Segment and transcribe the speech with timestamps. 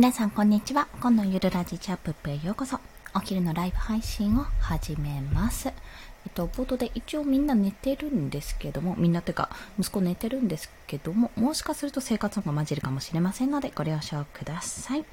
[0.00, 0.88] 皆さんこんにちは。
[0.98, 2.80] 今のゆるラジチャップへようこそ。
[3.14, 5.68] お昼のライブ配信を始めます。
[5.68, 5.72] え
[6.30, 15.04] っと、冒頭で一応みんな寝てるんですけども、みんなというか、息子寝てるんですけども、もしかすると生活音が混じるかもしれませんので、ご了承ください。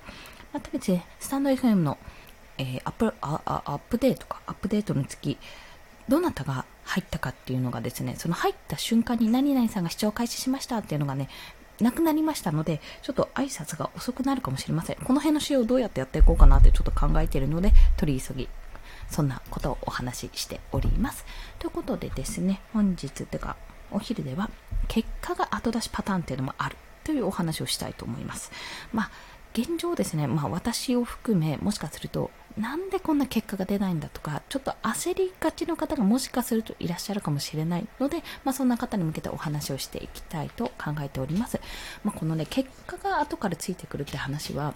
[0.54, 1.98] また別に、スタンド FM の、
[2.58, 5.38] えー、アップああ、アップデートか、アップデートの月、
[6.08, 11.28] どなたが入ったかっていうのがですね、その入った瞬間に何々さんが視聴開始しましたっていうのがね、
[11.80, 14.96] なくなりましたので、ちょっと挨拶が遅くなるかもしれません。
[14.98, 18.50] この辺の仕様をどうやってやっていこうかなってちょっと考えているので、取り急ぎ、
[19.10, 21.26] そんなことをお話ししております。
[21.60, 23.56] ということでですね、本日というか、
[23.92, 24.50] お昼では、
[24.88, 28.52] 結果が後出しパターンっていうのもあるというお話をしたいと思います。
[28.92, 29.12] まあ、
[29.54, 41.60] 現状ですね、まあ私を含め、もしかするとなんでこんな結果が出ないんだとか、ちょっと焦りがちの方がもしかするといらっしゃるかもしれないので、まあ、そんな方に向けてお話をしていきたいと考えております。
[42.04, 44.74] まあ、このね、結果が後からついてくるって話は、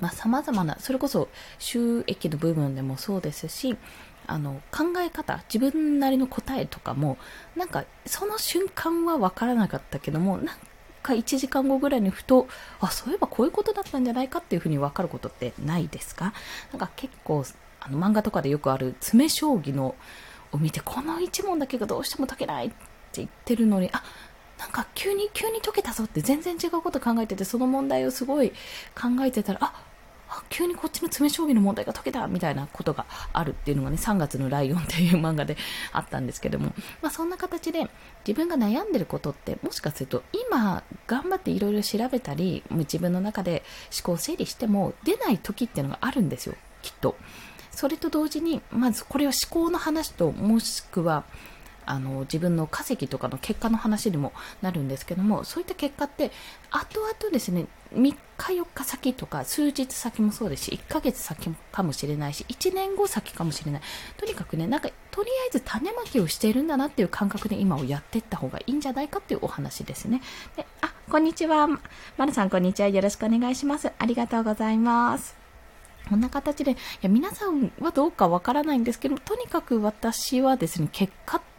[0.00, 3.76] まあ、様々な、それこそ収益の部分でもそうですし、
[4.26, 7.18] あの、考え方、自分なりの答えとかも、
[7.56, 10.56] なんか、その瞬間はわからなかったけども、なん
[11.04, 12.48] か1時間後ぐらいにふと、
[12.80, 16.32] あ、そういえばこういうことだったんじゃないかっていうふうに分かることってないですか？
[16.72, 17.44] なんか結構、
[17.80, 19.94] あの漫画とかでよくある詰将棋の
[20.50, 22.76] を見て、この1問だけがどうしても解けないって
[23.16, 24.02] 言ってるのに、あ、
[24.58, 28.50] なんか急に急に解けたぞって全然違うこと考えてて、その問題をすごい
[28.94, 29.74] 考えてたら、あ、
[30.48, 35.56] 急にこっちの詰将棋の問題が解けたみたいなことがあるっていうのがね、3月のライオンっていう漫画で
[35.92, 36.72] あったんですけども、
[37.02, 37.88] まあそんな形で
[38.26, 47.16] 自分が悩んでることってもしかすると今頑張っていろいろ調べたり、自分の中で思考整理しても出ない時っていうのがあるんですよ、きっと。
[47.70, 51.24] それと同時に、まずこれは思考の話と、もしくは、
[51.86, 54.32] あの自分の稼ぎとかの結果の話にも
[54.62, 56.30] なるんですけどもそういった結果って
[56.70, 63.82] 後々ですね3日4日先とか数日先もそうですし1ヶ月先かもしれないし1年後先かもしれない。
[64.16, 70.20] とにかくねなんかとりあえず種まきをしているんだなっていう感覚で今をやっていった方がいいんじゃないかっていうお話ですね。
[70.56, 71.68] であこんにちは。
[72.16, 72.88] まるさんこんにちは。
[72.88, 73.92] よろしくお願いします。
[73.96, 75.36] ありがとうございます。
[76.08, 81.53] こんな形で、いや皆さんはどうかわからないんですけど、とにかく私はですね、結果って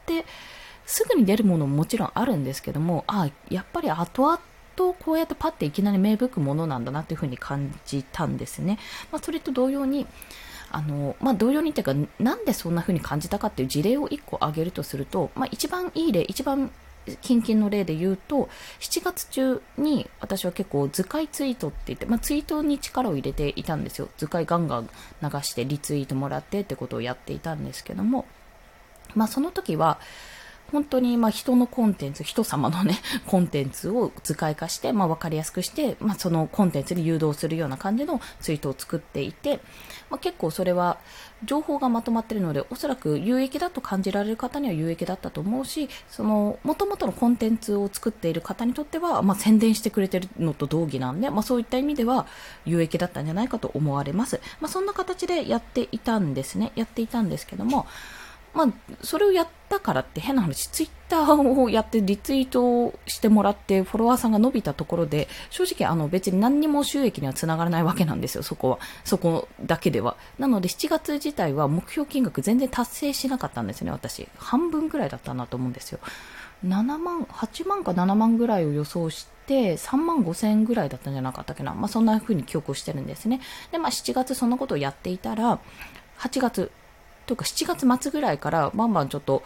[0.85, 4.39] すぐに出るものももちろんあるんですけども、あやっぱり後々
[4.93, 8.77] こうやってパッていきなり芽吹くものなんだなというふうに感じたんですね。
[9.11, 10.05] まあ、それと同様に、
[10.71, 16.71] あの、まあ、同様にっていうか、なんでそんな風に感じたかっていう事例を1個挙げるとすると、まあ、一番いい例、一番
[17.21, 18.49] 近々の例で言うと、
[18.79, 24.09] 7月中に私は結構図解ツイートって言って、まあ、ツイートに力を入れていたんですよ。
[24.17, 24.89] 図解ガンガン
[25.21, 28.25] 流してリツイートもらってってことをやっていたんですけども、
[29.15, 29.99] まあその時は、
[30.71, 39.59] 本当にまあ人のコンテンツ、人様のね、 コンテンツを図解化して、まあ分かりやすくして、まあそのコンテンツに誘導するような感じのツイートを作っていて、
[40.09, 40.97] まあ結構それは
[41.43, 52.25] 情報がまとまっているので、おそらく有益だと感じられる方には有益だったと思うし、その元々のコンテンツを作っている方にとっては、まあ宣伝してくれてるのと同義なんで、まあそういった意味では
[52.65, 54.41] 有益だったんじゃないかと思われます。
[54.59, 56.71] まあそんな形でやっていたんですね。
[56.75, 57.85] やっていたんですけども、
[58.55, 58.67] まあ、
[59.03, 68.79] それをやったからって変な話、ツイッターをやってリツイートしてもらってフォロワーさんが伸びたところで、正直あの別に何にも収益にはつながらないわけなんですよ、そこは。
[69.03, 70.15] そこだけでは。
[70.39, 74.27] なので7月自体は目標金額全然達成しなかったんですね、私。
[74.37, 75.99] 半分くらいだったなと思うんですよ。
[76.65, 81.73] 7万、8万か7万ぐらいを予想して、3万5千円ぐらいだったんじゃなかったっけな。
[81.73, 83.41] まあそんな風に記憶をしてるんですね。
[83.71, 85.59] で、まあ7月そのことをやっていたら、
[86.19, 86.71] 8月、
[87.25, 89.43] というか7月末ぐらいからバンバンちょっと、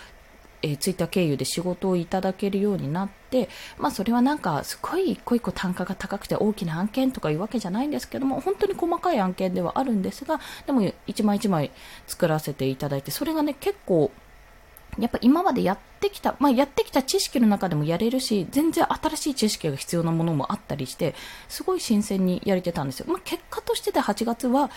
[0.62, 11.72] えー、ツイッター経由で仕事をいただけるようになって、まあそれはなんかすごい一個一個単価が高くて大きな案件とかいうわけじゃないんですけども、本当に細かい案件ではあるんですが、でも一枚一枚
[12.08, 14.12] 作らせていただいて、それがね結構
[15.00, 21.16] やっぱ今までやってきた、まあ、やってきた知識の中でもやれるし、全然新しい知識が必要なものもあったりして、
[21.48, 23.06] すごい新鮮にやれてたんですよ。
[23.08, 24.70] まあ、結果としてで8月は、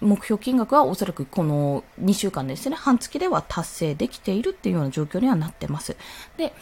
[0.00, 5.96] 目標金額はおそらくこの2週間ですね、半月では達成できているっていうような状況にはなってます。
[6.36, 6.52] で、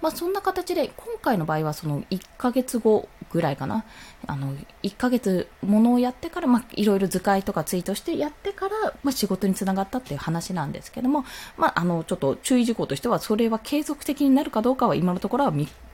[0.00, 3.84] まあ、そんな形で、今回の場合はその1ヶ月後ぐらいかな。
[4.26, 11.24] あの、1ヶ月ものをやってから、まあ、いろいろ図解とかツイートしてやってから、まあ、仕事につながったっていう話なんですけども、
[11.56, 15.52] まあ、あの、ちょっと注意事項としては、それは継続的になるかどうかは今のところは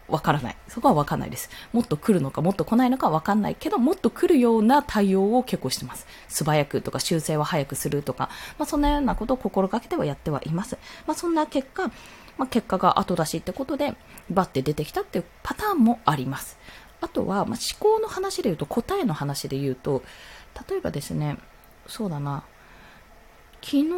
[0.08, 0.56] わからない。
[0.68, 1.50] そこはわかんないです。
[1.72, 6.06] もっと来るのか、もっと来ないのかわかんないけど、もっと来るような対応を結構してます。
[6.28, 10.78] 素早くとか、修正は早くするとか、まあ、そんなようなことを心がけてはやってはいます。
[11.06, 11.88] まあ、そんな結果、
[12.38, 13.94] まあ、結果が後出しってことで、
[14.30, 16.58] バッて出てきたっていうパターンもあります。
[17.00, 20.02] あとは、まあ、思考の話で言うと、答えの話で言うと、
[20.68, 21.38] 例えばですね、
[21.86, 22.44] そうだな、
[23.62, 23.90] 昨日、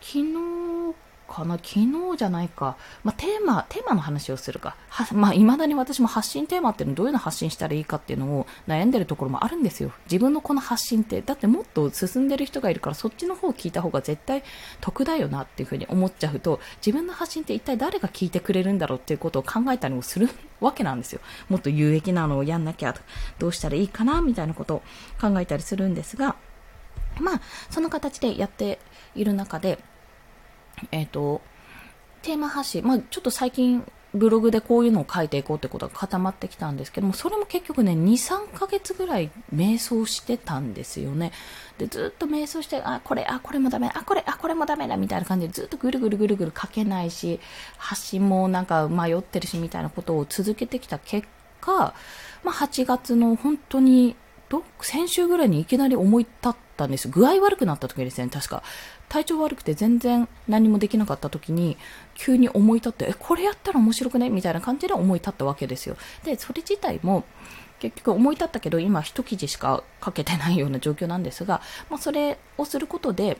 [0.00, 0.94] 昨日
[1.28, 1.56] かな？
[1.56, 2.76] 昨日じゃないか。
[3.04, 4.76] まあ、テーマ、テーマの話をするか。
[4.88, 9.92] は、まあ、未だに私も発信テーマっていうのをどういうの発信したらいいかっていうのを悩んでるところもあるんですよ。
[10.04, 14.42] 自分のこの発信って、だってもっと進んでる人がいるからそっちの方を聞いた方が絶対
[14.80, 20.28] 得だよなっていうふうに思っちゃうと、自分の発信って一体誰が聞いてくれるんだろうっていうことを考えたりもする
[20.60, 21.20] わけなんですよ。
[21.48, 22.94] もっと有益なのをやんなきゃ、
[23.38, 24.82] どうしたらいいかなみたいなことを
[25.20, 26.36] 考えたりするんですが、
[27.18, 27.40] まあ、
[27.70, 28.78] その形でやって
[29.14, 29.78] いる中で、
[30.90, 31.40] えっ、ー、と、
[32.22, 33.84] テーマ発信、まあ、ちょっと最近
[34.16, 41.32] ブログでこういうのを書いていこうってことが固まってきたんですけども、それも結局ね、2、3ヶ月ぐらい瞑想してたんですよね。
[41.78, 47.40] で、ずっと瞑想して、あ、これ、あ、これもダメ、あ、これ、あ、これもダメだ、みたいな感じでずっとぐるぐるぐるぐる書けないし、
[47.76, 51.28] 発信もなんか迷ってるし、みたいなことを続けてきた結
[51.60, 51.94] 果、
[52.42, 54.16] まあ、8月の本当に、
[54.48, 57.08] ど、先週ぐらいにいきなり思い立ったんです。
[57.08, 58.62] 具合悪くなった時ですね、確か。
[59.08, 61.76] 体調悪くて全然何もできなかった時に、
[62.14, 65.96] 急に思い立って、え、これやったら面白くねみたいな感じで思い立ったわけですよ。
[66.24, 67.24] で、それ自体も、
[67.78, 73.38] 結局思い立ったけど、今一記事しか書けてないような状況なんですが、まあ、それをすることで、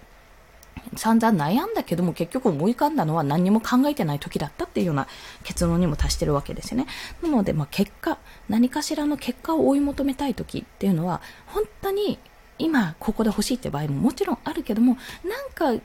[0.95, 5.09] 散々悩んだけども結局思い浮かんだのは何も考えてない時だったっていうような
[5.43, 6.87] 結論にも達してるわけですよね。
[7.23, 8.19] なので、まあ、結果、
[8.49, 12.19] 何かしらの結果を追い求めたい時っていうのは、本当に
[12.59, 15.83] 今ここで欲しいって場合ももちろんあるけども、なんか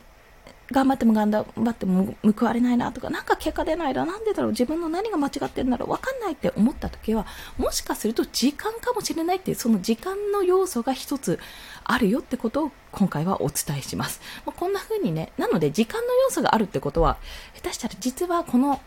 [0.71, 7.25] 頑張っても頑張っても報われないなとか、なんか結果出ないな、なんでだろう、自分の何が間違ってるんだろう、わかんないって思った時は、
[7.57, 11.39] もしかすると時間かもしれないっていう、その時間の要素が一つ
[11.83, 14.21] あるよってことを今回はお伝えします。
[14.45, 17.18] まあ、こんな風にね、なので時間の要素があるってことは、
[17.56, 18.81] 下手したら実はこの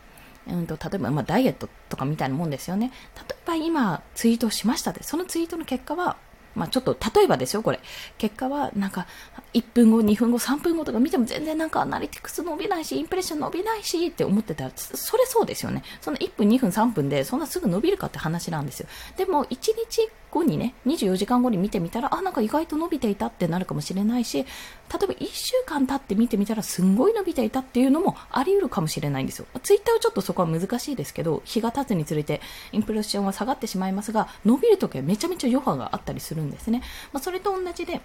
[0.46, 2.92] うんと、例えば、まあ、ダイエットとかみたいなもんですよね。
[3.16, 6.16] 例えば今、ツイートしましたで、そのツイートの結果は、
[6.54, 7.80] まあ、ちょっと、例えばですよ、これ。
[8.18, 9.06] 結果は、なんか、
[9.54, 15.82] 1分後、2分後、3分後とか見ても全然なんかアナリティクス伸びないし、インプレッション伸びないしって思ってたら、それそうですよね。
[16.00, 18.88] その1分、2分、3分でそんなすぐ伸びるかって話なんですよ。
[19.16, 29.46] でも、1日後にね、24時間後に見てみたら、あ、なんか意外と伸びていたってなるかもしれないし、例えば1週間経って見てみたら、すんごい伸びていたっていうのもあり得るかもしれないんですよ。
[29.62, 32.40] ツイッターはちょっとそこは難しいですけど、日が経つにつれて
[32.72, 36.82] インプレッションは下がってしまいますが、伸びるときはめちゃめちゃ余波があったりするんですね。
[37.12, 38.00] まあ、それと同じで、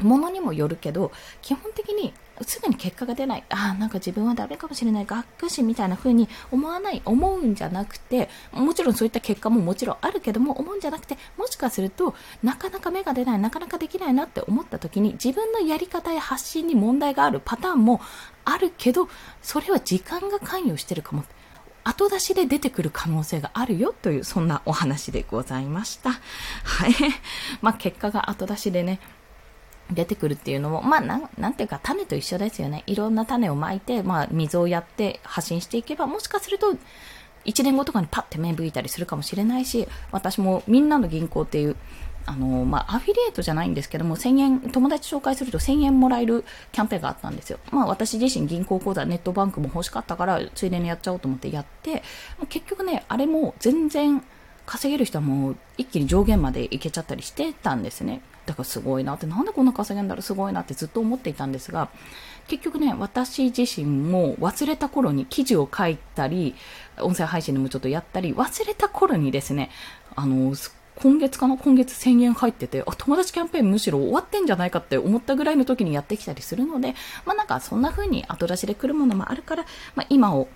[0.00, 2.12] ものにもよるけど、基本的に
[2.42, 3.44] すぐに結果が出ない。
[3.48, 5.06] ああ、なんか自分はダメかもしれない。
[5.06, 18.00] 学士みたいな風に思わない、思うんじゃなくて、もちろんそういった結果ももちろんあるけども、思うんじゃなくて、もしかすると、なかなか芽が出ない、なかなかできないなって思った時に、自分のやり方や発信に問題があるパターンも
[18.44, 19.08] あるけど、
[19.42, 21.24] それは時間が関与してるかも。
[21.84, 26.12] 後出しで出てくる可能性があるよという、そんなお話でございました。
[26.12, 26.94] はい。
[27.60, 29.00] まあ、結果が後出しでね、
[29.90, 32.82] 出てくるっていうのも、まあなん、なんていうか種と一緒ですよね。
[32.86, 36.74] いろんな種をまいて、まあ、水をやって発信していけば、もしかすると、
[37.44, 41.76] 1年後とかにパッて芽吹いたりするかもしれないし、私もみんなの銀行っていう、
[42.26, 47.58] あの、まあ、アフィリエイトじゃないんですけども、1000円、友達紹介すると1000円もらえるキャンペーンがあったんですよ。
[47.70, 52.02] まあ、私自身銀行口座、ネットバンクも欲しかったから、ついでにやっちゃおうと思ってやって、
[52.48, 54.22] 結局ね、あれも全然
[54.64, 58.22] 稼げる人はもう一気に上限までいけちゃったりしてたんですね。
[58.46, 61.88] だからすごいなって、なんでこんな稼げんだろうすごいなってずっと思っていたんですが、
[62.46, 66.54] 結局ね、私自身も忘れた頃に記事を書いたり、
[67.00, 69.70] 音声配信でもちょっとやったり、忘れた頃にですね、
[70.14, 70.54] あの、
[70.96, 79.64] 今月かな今月1000円入ってて、あ、友達キャンペーンむしろ終わってんじゃないかって思ったぐらいの時にやってきたりするので、まあなんかそんな風に後出しで来るものもあるから、
[79.96, 80.48] まあ今を、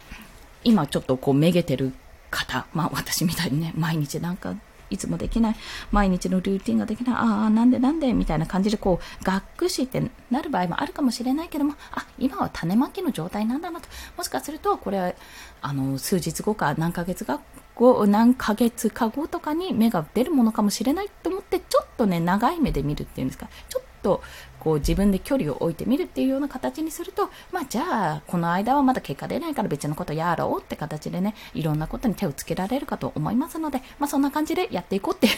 [0.62, 1.93] 今ちょっとこうめげてる
[2.31, 4.55] 方、まあ私みたいにね、毎日なんか
[4.90, 5.57] いつもできない、
[5.92, 8.12] 毎日のルーティンができない、ああ、なんでなんで？
[8.12, 13.88] みたいな感じでこう、がっくしってなる場合もあるかもしれないけども、あ、今は種まきの状態なんだなと。
[14.16, 15.12] もしかすると、これは、
[15.61, 17.40] あの、数日後か何ヶ月か
[17.75, 24.23] 後、何ヶ月か後とかに芽が出るものかもしれないと思って、ちょっとね、長い目で見るっていうんですか、ちょと
[24.59, 35.31] こう自分で距離を置いてみるっていうような形にすると、まあじゃあ、この間はまだ結果出ないから別のことやろうって形でね、いろんなことに手をつけられるかと思いますので、まあそんな感じでやっていこうってい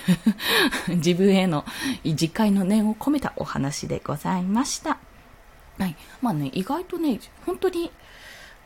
[0.92, 1.64] う 自分への
[2.04, 4.98] 自戒の念を込めたお話でございました。
[5.78, 5.96] はい。
[6.20, 7.90] まあね、意外とね、本当に、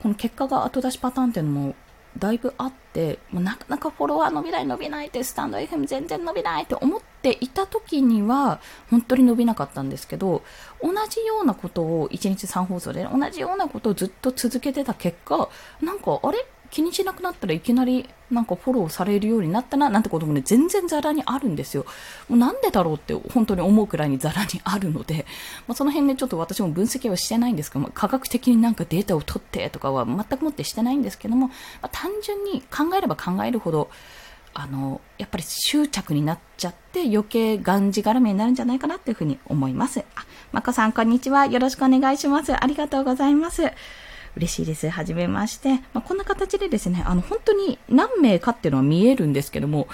[0.02, 1.74] この結果が後出しパターンっていうのも
[2.18, 10.42] だいぶあって、もうなかなかフォロワー伸びない伸びないって、スタンド FM 全然伸びないって思っていた時には、本当に伸びなかったんですけど、
[10.83, 15.49] 同じようなことを1日3放送で、同じようなことをずっと続けてた結果、
[15.80, 16.47] なんか、あれ？
[16.75, 21.87] 気にしなくなったらいきなりなんかフォローされるようになったななんてこともね、全然ザラにあるんですよ。
[22.28, 25.25] もうなんでだろうって本当に思うくらいにザラにあるので、
[25.69, 31.52] まあ、その辺ね、ちょっと私も分析はしてないんですけども、科学的になんかデータを取ってとかは全くもってしてないんですけども、ま
[31.83, 33.88] あ、単純に考えれば考えるほど、
[34.52, 40.00] あの、やっぱり執着になっちゃって余計がんじがらめになるんじゃないかなっていうふうに思います。
[40.16, 41.47] あ、まこさんこんにちは。
[41.47, 42.52] よろしくお願いします。
[42.52, 43.62] ありがとうございます。
[44.36, 44.88] 嬉しいです。
[44.88, 45.74] はじめまして。
[45.92, 49.88] まあ、こんな形でですね、あの、本当に何名かっていうのは見えるんですけども、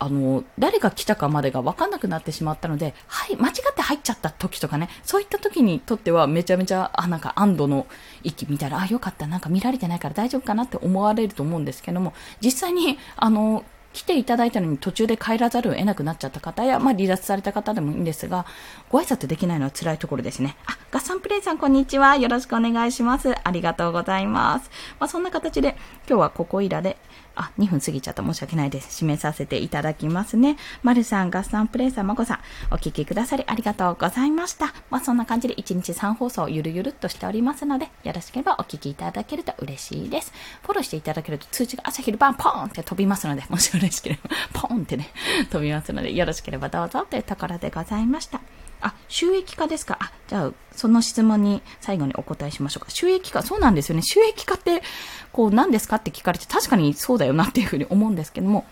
[0.00, 7.86] あの、誰が来たかまでが分かんなくなってしまったので、はい、間違って入っちゃった時とかね、そういった時にとってはめちゃめちゃ、あ、なんか安堵の
[8.22, 13.62] 息見たら、あ、よかった、なんか見られてないから大丈夫かなって思われると思うんですけども、実際に、あの、
[13.92, 18.46] 来ていただいたのに途中で帰らざるを得なくなっちゃった方や、まあ、離脱された方でもいいんですが、
[18.88, 20.56] ご挨拶できないのは辛いところですね。
[20.66, 22.16] あ、ガッサンプレイさんこんにちは。
[22.16, 23.34] よろしくお願いします。
[23.42, 24.70] ありがとうございます。
[25.00, 25.76] まあ、そんな形で、
[26.08, 26.98] 今日はここいらで、
[27.40, 29.02] あ、2分過ぎちゃった申し訳ないです。
[29.02, 30.56] 締めさせていただきますね。
[30.82, 32.38] まるさん、ガッサンプレイさん、まこさん、
[32.70, 34.74] お聞きくださりありがとうございました。
[34.90, 40.32] まあ、そんな感じで1日3放送ゆるゆるっとしておりますので、よろしければお聞きいただけると嬉しいです。
[40.62, 44.30] フォローしていただけると通知が朝昼晩ポーンって飛びますので、もし嬉しければ、
[44.60, 45.08] ポーンってね、
[45.50, 48.40] 飛びますので、よろしければどうぞというところでございました。
[48.80, 49.98] あ、収益化ですか？
[50.00, 52.90] あ、じゃあ、その質問に最後にお答えしましょうか。
[52.90, 54.02] 収益化、そうなんですよね。
[54.02, 54.82] 収益化って、
[55.32, 58.64] こう、何ですかって聞かれて、確かにそうだよなっていうふうに思うんですけども、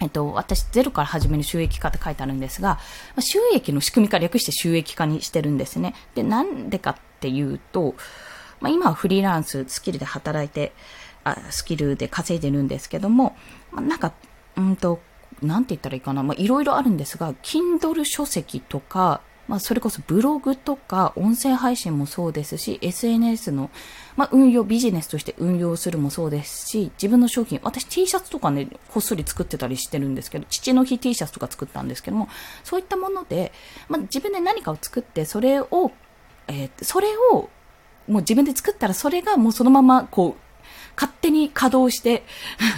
[0.00, 2.78] えっと、私、ゼロから始める収益化って書いてあるんですが、
[3.18, 5.94] 収益の仕組み化略して収益化にしてるんですね。
[6.14, 7.94] で、なんでかっていうと、
[8.60, 10.72] まあ、今はフリーランス、スキルで働いて、
[11.22, 13.36] あスキルで稼いでるんですけども、
[13.72, 14.14] まあ、なんか、
[14.56, 15.00] うんと、
[15.42, 16.22] なんて言ったらいいかな。
[16.22, 23.68] まあ、いろいろあるんですが、Kindle 書籍とか、まあ、それこそブログとか音声配信もそうですし、SNS の、
[24.16, 32.28] まあ、運用、ビジネスとして運用するもそうですし、自分の商品、私 T シャツとかね、こっそり作ってたりしてるんですけど、父の日 T シャツとか作ったんですけども、
[32.62, 33.50] そういったもので、
[33.88, 35.90] まあ、自分で何かを作って、それを、
[36.46, 37.50] えー、それを、
[38.06, 40.49] もう自分で作ったらそれがもうそのままこう
[41.00, 42.24] 勝手に稼働して、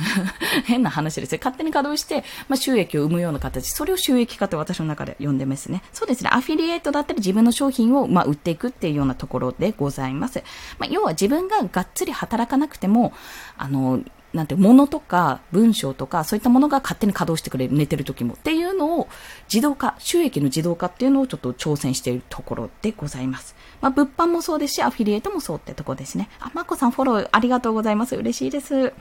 [0.65, 1.39] 変な話ですね。
[1.39, 3.69] 勝手に稼働して、まあ、収益を生むような形。
[3.69, 5.83] それを収益化って私の中で呼んでますね。
[5.93, 6.31] そうですね。
[6.33, 10.45] アフィリエイトだったり自分の商品を、まあ、売っていくっていうようなところでございます。
[10.79, 13.13] まあ、要は自分ががっつり働かなくても、
[13.59, 14.01] あの、
[14.33, 18.35] なんて、物とか文章とか、そういったものが勝手に稼働してくれる、寝てる時も。
[18.35, 19.09] っていうのを
[19.53, 23.55] 自動化、収益の自動化っていうのをちょっと挑戦しているところでございます。
[23.83, 26.31] まあ、物販もそうですし、アフィリエイトもそうってとこですね。
[26.41, 28.17] あ、まこさんフォローありがとうございます。
[28.17, 28.95] 嬉しいです。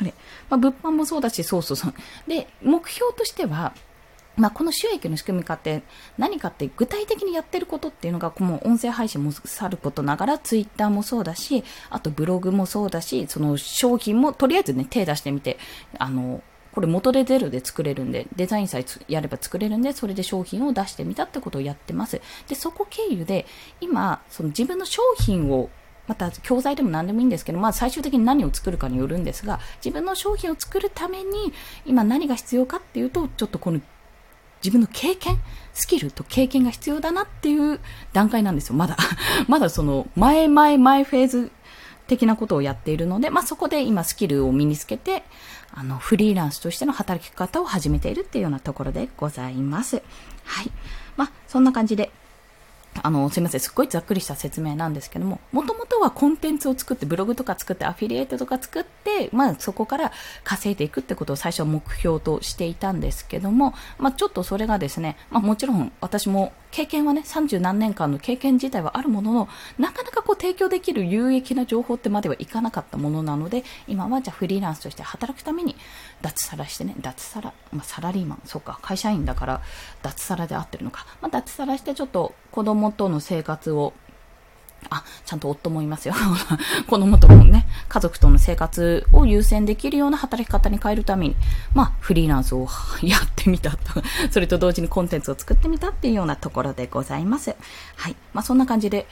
[0.00, 0.14] あれ、
[0.48, 1.94] まあ、物販もそうだし、そうそうそう。
[2.28, 3.72] で、目標としては、
[4.36, 5.82] まあ、この収益の仕組み化って
[6.18, 15.58] 何かって具体的にやってることっていうのが、この音声配信もさることながら、ツイッターもそうだし、あとブログもそうだし、その商品もとりあえずね、手出してみて、
[15.98, 16.42] あの、
[16.76, 22.20] これ元でゼロで作れるんで、デザインさえやれば作れるんで、それで商品を出してみたってことをやってます。
[22.48, 23.46] で、そこ経由で、
[23.80, 25.70] 今、その自分の商品を
[26.06, 31.54] また教材でも何でもいいんですけど、まあ最終的に何を作るかによるんですが、自分の商品を作るために
[31.86, 33.80] 今何が必要かっていうと、ちょっとこの
[34.62, 35.38] 自分の経験、
[35.72, 37.80] スキルと経験が必要だなっていう
[38.12, 38.98] 段階なんですよ、まだ。
[39.48, 41.50] まだその、前前前フェーズ
[42.06, 45.24] 的なことをやっているので、まあそこで今スキルを身につけて、
[45.78, 50.02] あの、フリーランスとしての働き方を始めているっていうようなところでございます。
[50.42, 50.70] はい。
[51.18, 52.10] まあ、そんな感じで、
[53.02, 60.12] あの、すいません、すっごいざっくりした説明なんですけども、もともとはコンテンツを作って、ブログとか作って、アフィリエイトとか作って、まあそこから
[60.44, 69.48] 稼いでいくってことを最初は目標としていたんですけども、まあちょっとそれがですね、まあもちろん私も経験はね、30何年間の経験自体はあるものの、
[69.78, 75.76] なかなかこう提供できる有益な情報ってまではいかなかったものなので、今はじゃあフリーランスとして働くために、
[76.22, 79.60] 脱サラしてね、脱サラ、まあサラリーマン、そうか、会社員だから
[80.02, 81.06] 脱サラで合ってるのか。
[81.20, 83.92] まあ脱サラしてちょっと子供との生活を
[84.90, 86.14] あ、ちゃんと夫もいますよ。
[86.86, 91.36] 子供とのね、家族との生活を優先できるような働き方に変えるために、
[91.74, 92.68] まあ、フリーランスを
[93.02, 93.78] やってみたと。
[94.30, 97.56] それと同時にコンテンツを作ってみたっていうようなところでございます。
[97.96, 98.16] はい。
[98.32, 99.08] まあ、そんな感じで、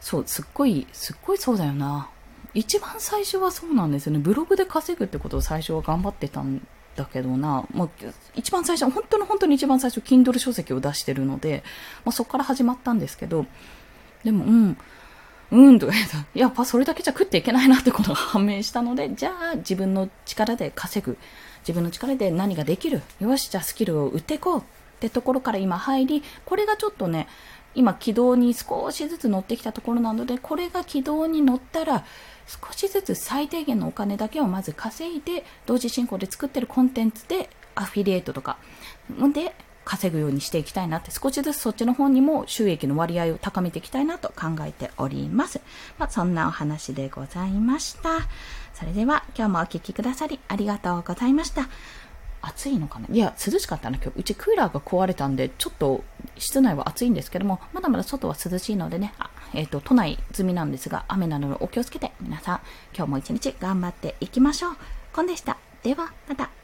[0.00, 2.08] そう、すっごい、すっごいそうだよな。
[2.54, 4.18] 一番最初はそうなんですよね。
[4.18, 7.88] ブログで稼ぐってことを最初は頑張ってたんだけどな、まあ、
[8.34, 11.64] 一番最初、本当の本当に一番最初、Kindle 書籍を出してるので、
[12.04, 13.46] まあ、そこから始まったんですけど、
[14.22, 14.78] でも、うん、
[15.50, 21.18] うんとか言うと、やっぱそれだけじゃ食っていけないなってことが判明したので、じゃあ自分の力で稼ぐ。
[21.60, 23.02] 自分の力で何ができる。
[23.20, 24.60] よし、じゃあスキルを売っていこう。
[24.60, 24.62] っ
[25.04, 27.28] てところから今入り、これがちょっとね、
[27.74, 32.04] 今軌道に少しずつ乗ってきたところなので、これが軌道に乗ったら、
[32.46, 38.58] 少しずつ最低限のお金だけをまず稼いで、同時進行で作ってるコンテンツでアフィリエイトとか
[39.32, 39.54] で
[39.84, 45.60] 稼ぐようにしていきたいなって、少しずつそっちの方にも収益の割合を高めていきたいなと考えております。
[45.98, 48.20] まあ、そんなお話でございました。
[48.74, 51.68] それでは今日もお聴きくださりありがとうございました。
[52.46, 54.18] 暑いのかないや、涼しかったな、今日。
[54.18, 56.04] うちクーラーが壊れたんで、ちょっと
[56.36, 62.60] 室内は暑いんですけども、まだまだ外は涼しいのでね、あえっ、ー、と、都内済みなんですが、雨なのでお気をつけて、皆さん、
[62.96, 64.76] 今日も一日頑張っていきましょう。
[65.12, 65.58] コンでした。
[65.82, 66.63] では、また。